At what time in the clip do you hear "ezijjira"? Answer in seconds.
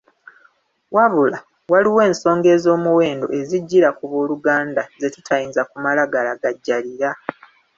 3.39-3.89